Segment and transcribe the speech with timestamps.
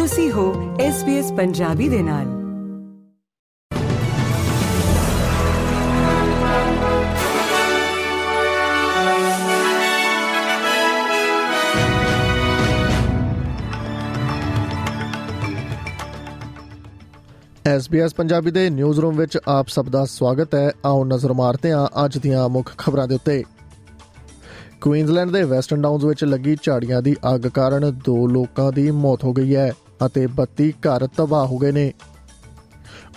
[0.00, 2.24] ਤੁਸੀਂ ਹੋ SBS ਪੰਜਾਬੀ ਦੇ ਨਾਲ।
[17.76, 22.04] SBS ਪੰਜਾਬੀ ਦੇ ਨਿਊਜ਼ ਰੂਮ ਵਿੱਚ ਆਪ ਸਭ ਦਾ ਸਵਾਗਤ ਹੈ। ਆਓ ਨਜ਼ਰ ਮਾਰਦੇ ਹਾਂ
[22.04, 23.44] ਅੱਜ ਦੀਆਂ ਮੁੱਖ ਖਬਰਾਂ ਦੇ ਉੱਤੇ।
[24.80, 29.32] ਕੁਈਨਜ਼ਲੈਂਡ ਦੇ ਵੈਸਟਰਨ ਡਾਊਨਸ ਵਿੱਚ ਲੱਗੀ ਝਾੜੀਆਂ ਦੀ ਅੱਗ ਕਾਰਨ ਦੋ ਲੋਕਾਂ ਦੀ ਮੌਤ ਹੋ
[29.32, 29.72] ਗਈ ਹੈ।
[30.06, 31.92] ਅਤੇ 32 ਘਰ ਤਬਾਹ ਹੋ ਗਏ ਨੇ।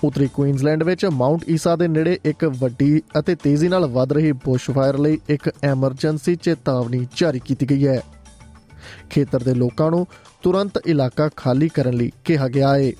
[0.03, 4.97] ਉੱਤਰੀ ਕੁਈਨਜ਼ਲੈਂਡ ਵਿੱਚ ਮਾਉਂਟ ਈਸਾ ਦੇ ਨੇੜੇ ਇੱਕ ਵੱਡੀ ਅਤੇ ਤੇਜ਼ੀ ਨਾਲ ਵੱਧ ਰਹੀ ਬੁਸ਼ਫਾਇਰ
[4.97, 8.01] ਲਈ ਇੱਕ ਐਮਰਜੈਂਸੀ ਚੇਤਾਵਨੀ ਜਾਰੀ ਕੀਤੀ ਗਈ ਹੈ।
[9.09, 10.07] ਖੇਤਰ ਦੇ ਲੋਕਾਂ ਨੂੰ
[10.43, 12.91] ਤੁਰੰਤ ਇਲਾਕਾ ਖਾਲੀ ਕਰਨ ਲਈ ਕਿਹਾ ਗਿਆ ਹੈ।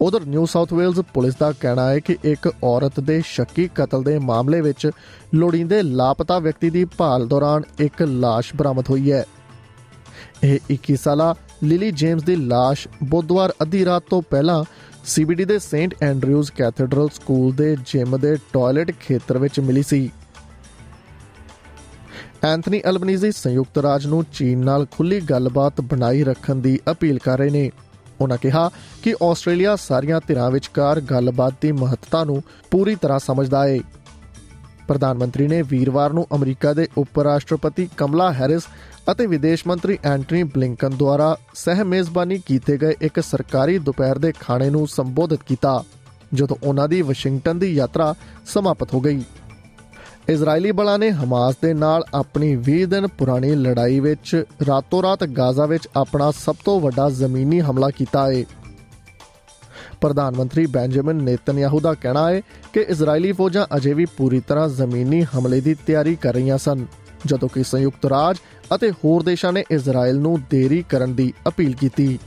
[0.00, 4.18] ਉਧਰ ਨਿਊ ਸਾਊਥ ਵੇਲਜ਼ ਪੁਲਿਸ ਦਾ ਕਹਿਣਾ ਹੈ ਕਿ ਇੱਕ ਔਰਤ ਦੇ ਸ਼ੱਕੀ ਕਤਲ ਦੇ
[4.18, 4.90] ਮਾਮਲੇ ਵਿੱਚ
[5.34, 9.24] ਲੋੜੀਂਦੇ ਲਾਪਤਾ ਵਿਅਕਤੀ ਦੀ ਭਾਲ ਦੌਰਾਨ ਇੱਕ ਲਾਸ਼ ਬਰਾਮਦ ਹੋਈ ਹੈ।
[10.44, 14.64] ਇਹ 21 ਸਾਲਾ ਲਿਲੀ ਜੇਮਸ ਦੀ ਲਾਸ਼ ਬੁੱਧਵਾਰ ਅੱਧੀ ਰਾਤ ਤੋਂ ਪਹਿਲਾਂ
[15.04, 20.10] ਸੀਬੀਡੀ ਦੇ ਸੇਂਟ ਐਂਡਰਿਊਜ਼ ਕੈਥੇਡਰਲ ਸਕੂਲ ਦੇ ਜਿਮ ਦੇ ਟਾਇਲਟ ਖੇਤਰ ਵਿੱਚ ਮਿਲੀ ਸੀ।
[22.44, 27.50] ਐਂਥਨੀ ਅਲਬਨੀਜ਼ੀ ਸੰਯੁਕਤ ਰਾਜ ਨੂੰ ਚੀਨ ਨਾਲ ਖੁੱਲੀ ਗੱਲਬਾਤ ਬਣਾਈ ਰੱਖਣ ਦੀ ਅਪੀਲ ਕਰ ਰਹੇ
[27.50, 27.70] ਨੇ।
[28.20, 28.70] ਉਹਨਾਂ ਕਿਹਾ
[29.02, 33.78] ਕਿ ਆਸਟ੍ਰੇਲੀਆ ਸਾਰੀਆਂ ਧਿਰਾਂ ਵਿਚਕਾਰ ਗੱਲਬਾਤ ਦੀ ਮਹੱਤਤਾ ਨੂੰ ਪੂਰੀ ਤਰ੍ਹਾਂ ਸਮਝਦਾ ਹੈ
[34.88, 38.62] ਪ੍ਰਧਾਨ ਮੰਤਰੀ ਨੇ ਵੀਰਵਾਰ ਨੂੰ ਅਮਰੀਕਾ ਦੇ ਉਪ ਰਾਸ਼ਟਰਪਤੀ ਕਮਲਾ ਹੈਰਿਸ
[39.12, 44.70] ਅਤੇ ਵਿਦੇਸ਼ ਮੰਤਰੀ ਐਂਟਨੀ ਬਲਿੰਕਨ ਦੁਆਰਾ ਸਹਿ ਮੇਜ਼ਬਾਨੀ ਕੀਤੇ ਗਏ ਇੱਕ ਸਰਕਾਰੀ ਦੁਪਹਿਰ ਦੇ ਖਾਣੇ
[44.70, 45.84] ਨੂੰ ਸੰਬੋਧਿਤ ਕੀਤਾ,
[46.34, 48.14] ਜਦੋਂ ਉਹਨਾਂ ਦੀ ਵਾਸ਼ਿੰਗਟਨ ਦੀ ਯਾਤਰਾ
[48.46, 49.22] ਸਮਾਪਤ ਹੋ ਗਈ।
[50.28, 55.88] ਇਜ਼ਰਾਈਲੀ ਬਲਾਂ ਨੇ ਹਮਾਸ ਦੇ ਨਾਲ ਆਪਣੀ 20 ਦਿਨ ਪੁਰਾਣੀ ਲੜਾਈ ਵਿੱਚ ਰਾਤੋਂ-ਰਾਤ ਗਾਜ਼ਾ ਵਿੱਚ
[55.96, 58.44] ਆਪਣਾ ਸਭ ਤੋਂ ਵੱਡਾ ਜ਼ਮੀਨੀ ਹਮਲਾ ਕੀਤਾ ਹੈ
[60.00, 62.40] ਪ੍ਰਧਾਨ ਮੰਤਰੀ ਬੈਂਜਾਮਿਨ ਨੇਤਨਯਾਹੂ ਦਾ ਕਹਿਣਾ ਹੈ
[62.72, 66.86] ਕਿ ਇਜ਼ਰਾਈਲੀ ਫੌਜਾਂ ਅਜੇ ਵੀ ਪੂਰੀ ਤਰ੍ਹਾਂ ਜ਼ਮੀਨੀ ਹਮਲੇ ਦੀ ਤਿਆਰੀ ਕਰ ਰਹੀਆਂ ਸਨ,
[67.26, 68.36] ਜਦੋਂ ਕਿ ਸੰਯੁਕਤ ਰਾਜ
[68.74, 72.18] ਅਤੇ ਹੋਰ ਦੇਸ਼ਾਂ ਨੇ ਇਜ਼ਰਾਈਲ ਨੂੰ ਦੇਰੀ ਕਰਨ ਦੀ ਅਪੀਲ ਕੀਤੀ।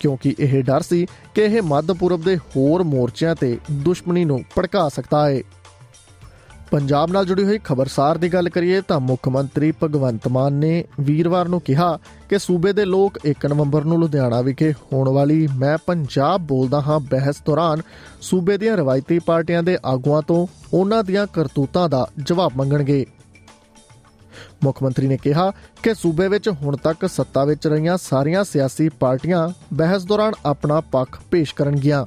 [0.00, 4.88] ਕਿਉਂਕਿ ਇਹ ਡਰ ਸੀ ਕਿ ਇਹ ਮੱਧ ਪੂਰਬ ਦੇ ਹੋਰ ਮੋਰਚਿਆਂ ਤੇ ਦੁਸ਼ਮਣੀ ਨੂੰ ਭੜਕਾ
[4.88, 5.42] ਸਕਦਾ ਹੈ।
[6.70, 11.48] ਪੰਜਾਬ ਨਾਲ ਜੁੜੀ ਹੋਈ ਖਬਰਸਾਰ ਦੀ ਗੱਲ ਕਰੀਏ ਤਾਂ ਮੁੱਖ ਮੰਤਰੀ ਭਗਵੰਤ ਮਾਨ ਨੇ ਵੀਰਵਾਰ
[11.48, 11.98] ਨੂੰ ਕਿਹਾ
[12.28, 17.00] ਕਿ ਸੂਬੇ ਦੇ ਲੋਕ 1 ਨਵੰਬਰ ਨੂੰ ਲੁਧਿਆਣਾ ਵਿਖੇ ਹੋਣ ਵਾਲੀ ਮੈਂ ਪੰਜਾਬ ਬੋਲਦਾ ਹਾਂ
[17.00, 17.82] ਬਹਿਸ ਦੌਰਾਨ
[18.20, 23.04] ਸੂਬੇ ਦੀਆਂ ਰਵਾਇਤੀ ਪਾਰਟੀਆਂ ਦੇ ਆਗੂਆਂ ਤੋਂ ਉਹਨਾਂ ਦੀਆਂ ਕਰਤੂਤਾਂ ਦਾ ਜਵਾਬ ਮੰਗਣਗੇ।
[24.64, 25.50] ਮੁੱਖ ਮੰਤਰੀ ਨੇ ਕਿਹਾ
[25.82, 31.20] ਕਿ ਸੂਬੇ ਵਿੱਚ ਹੁਣ ਤੱਕ ਸੱਤਾ ਵਿੱਚ ਰਹੀਆਂ ਸਾਰੀਆਂ ਸਿਆਸੀ ਪਾਰਟੀਆਂ ਬਹਿਸ ਦੌਰਾਨ ਆਪਣਾ ਪੱਖ
[31.30, 32.04] ਪੇਸ਼ ਕਰਨਗੀਆਂ।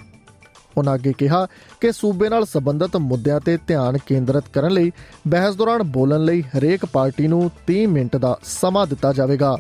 [0.78, 1.48] ਉਹਨਾਂ ਅੱਗੇ ਕਿਹਾ
[1.82, 4.92] ਕਿ ਸੂਬੇ ਨਾਲ ਸੰਬੰਧਿਤ ਮੁੱਦਿਆਂ ਤੇ ਧਿਆਨ ਕੇਂਦਰਿਤ ਕਰਨ ਲਈ
[5.28, 9.58] ਬਹਿਸ ਦੌਰਾਨ ਬੋਲਣ ਲਈ ਹਰੇਕ ਪਾਰਟੀ ਨੂੰ 30 ਮਿੰਟ ਦਾ ਸਮਾਂ ਦਿੱਤਾ ਜਾਵੇਗਾ।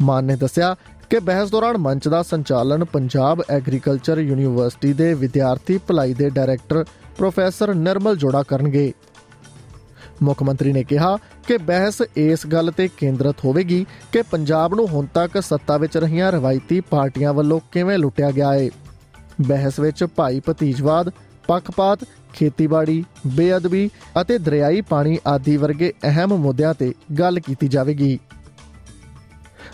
[0.00, 0.76] ਮਾਨ ਨੇ ਦੱਸਿਆ
[1.10, 6.84] ਕਿ ਬਹਿਸ ਦੌਰਾਨ ਮੰਚ ਦਾ ਸੰਚਾਲਨ ਪੰਜਾਬ ਐਗਰੀਕਲਚਰ ਯੂਨੀਵਰਸਿਟੀ ਦੇ ਵਿਦਿਆਰਥੀ ਭਲਾਈ ਦੇ ਡਾਇਰੈਕਟਰ
[7.18, 8.92] ਪ੍ਰੋਫੈਸਰ ਨਿਰਮਲ ਜੋੜਾ ਕਰਨਗੇ।
[10.22, 15.06] ਮੁੱਖ ਮੰਤਰੀ ਨੇ ਕਿਹਾ ਕਿ ਬਹਿਸ ਇਸ ਗੱਲ ਤੇ ਕੇਂਦਰਿਤ ਹੋਵੇਗੀ ਕਿ ਪੰਜਾਬ ਨੂੰ ਹੁਣ
[15.14, 18.68] ਤੱਕ ਸੱਤਾ ਵਿੱਚ ਰਹੀਆਂ ਰਵਾਇਤੀ ਪਾਰਟੀਆਂ ਵੱਲੋਂ ਕਿਵੇਂ ਲੁੱਟਿਆ ਗਿਆ ਹੈ
[19.40, 21.10] ਬਹਿਸ ਵਿੱਚ ਭਾਈ ਭਤੀਜਵਾਦ,
[21.48, 21.98] ਪੱਖਪਾਤ,
[22.32, 23.88] ਖੇਤੀਬਾੜੀ, ਬੇਅਦਬੀ
[24.20, 28.18] ਅਤੇ ਦਰਿਆਈ ਪਾਣੀ ਆਦਿ ਵਰਗੇ ਅਹਿਮ ਮੁੱਦਿਆਂ ਤੇ ਗੱਲ ਕੀਤੀ ਜਾਵੇਗੀ।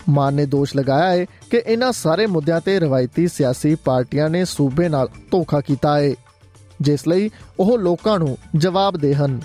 [0.09, 4.89] ਮਾਨ ਨੇ ਦੋਸ਼ ਲਗਾਇਆ ਹੈ ਕਿ ਇਹਨਾਂ ਸਾਰੇ ਮੁੱਦਿਆਂ ਤੇ ਰਵਾਇਤੀ ਸਿਆਸੀ ਪਾਰਟੀਆਂ ਨੇ ਸੂਬੇ
[4.89, 6.15] ਨਾਲ ਧੋਖਾ ਕੀਤਾ ਹੈ,
[6.81, 9.41] ਜਿਸ ਲਈ ਉਹ ਲੋਕਾਂ ਨੂੰ ਜਵਾਬ ਦੇ ਹਨ।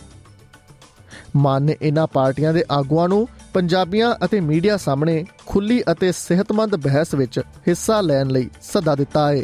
[1.35, 7.13] ਮਾਨ ਨੇ ਇਹਨਾਂ ਪਾਰਟੀਆਂ ਦੇ ਆਗੂਆਂ ਨੂੰ ਪੰਜਾਬੀਆਂ ਅਤੇ ਮੀਡੀਆ ਸਾਹਮਣੇ ਖੁੱਲੀ ਅਤੇ ਸਿਹਤਮੰਦ ਬਹਿਸ
[7.13, 9.43] ਵਿੱਚ ਹਿੱਸਾ ਲੈਣ ਲਈ ਸੱਦਾ ਦਿੱਤਾ ਹੈ।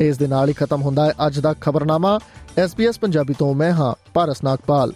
[0.00, 2.18] ਇਸ ਦੇ ਨਾਲ ਹੀ ਖਤਮ ਹੁੰਦਾ ਹੈ ਅੱਜ ਦਾ ਖਬਰਨਾਮਾ।
[2.64, 4.92] SBS ਪੰਜਾਬੀ ਤੋਂ ਮੈਂ ਹਾਂ ਪਾਰਸ ਨਾਗਪਾਲ।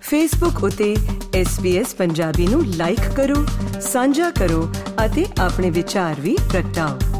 [0.00, 0.96] ਫੇਸਬੁੱਕ ਉਤੇ
[1.42, 3.46] SBS ਪੰਜਾਬੀ ਨੂੰ ਲਾਈਕ ਕਰੋ,
[3.80, 4.68] ਸਾਂਝਾ ਕਰੋ
[5.06, 7.17] ਅਤੇ ਆਪਣੇ ਵਿਚਾਰ ਵੀ ਪ੍ਰਗਟਾਓ।